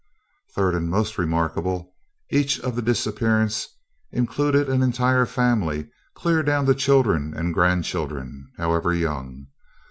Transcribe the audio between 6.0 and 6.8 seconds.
clear down to